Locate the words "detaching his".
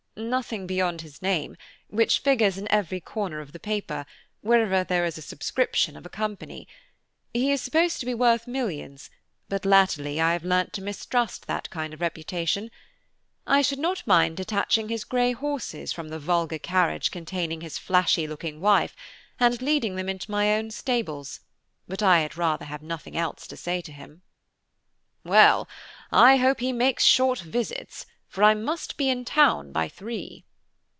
14.37-15.05